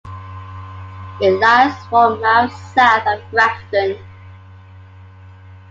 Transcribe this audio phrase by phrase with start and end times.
[1.21, 3.99] It lies four miles south of Grafton.